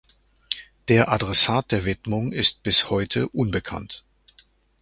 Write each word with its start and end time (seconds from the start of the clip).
Der 0.87 1.11
Adressat 1.11 1.71
der 1.71 1.85
Widmung 1.85 2.31
ist 2.31 2.63
bis 2.63 2.89
heute 2.89 3.27
unbekannt. 3.27 4.03